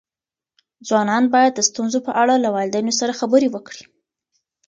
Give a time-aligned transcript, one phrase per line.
[0.87, 3.83] ځوانان باید د ستونزو په اړه له والدینو سره خبرې وکړي.